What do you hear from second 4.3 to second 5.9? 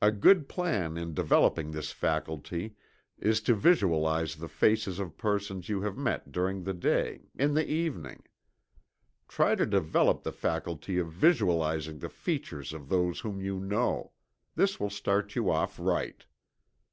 the faces of persons you